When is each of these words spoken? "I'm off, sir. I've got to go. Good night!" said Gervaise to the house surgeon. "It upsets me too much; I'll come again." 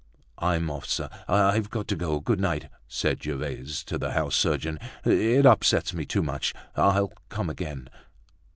"I'm 0.39 0.71
off, 0.71 0.85
sir. 0.87 1.09
I've 1.27 1.69
got 1.69 1.87
to 1.89 1.95
go. 1.95 2.19
Good 2.21 2.39
night!" 2.39 2.69
said 2.87 3.21
Gervaise 3.21 3.83
to 3.83 3.99
the 3.99 4.13
house 4.13 4.35
surgeon. 4.35 4.79
"It 5.05 5.45
upsets 5.45 5.93
me 5.93 6.05
too 6.07 6.23
much; 6.23 6.55
I'll 6.75 7.13
come 7.29 7.51
again." 7.51 7.87